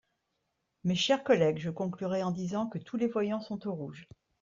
[0.83, 4.07] Mes chers collègues, je conclurai en disant que tous les voyants sont au rouge.